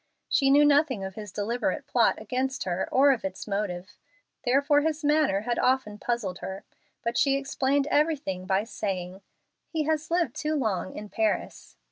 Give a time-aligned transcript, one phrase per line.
[0.29, 3.99] She knew nothing of his deliberate plot against her, or of its motive.
[4.43, 6.63] Therefore his manner had often puzzled her,
[7.03, 9.21] but she explained everything by saying,
[9.67, 11.75] "He has lived too long in Paris."